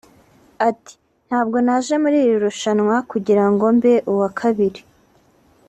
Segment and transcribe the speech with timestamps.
[0.69, 0.93] Ati
[1.27, 4.81] “Ntabwo naje muri iri rushanwa kugira ngo mbe uwa kabiri